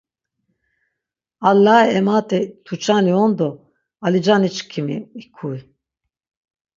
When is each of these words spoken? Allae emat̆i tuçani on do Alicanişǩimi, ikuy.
Allae 1.49 1.85
emat̆i 1.99 2.39
tuçani 2.65 3.13
on 3.23 3.31
do 3.37 3.49
Alicanişǩimi, 4.05 4.97
ikuy. 5.23 5.59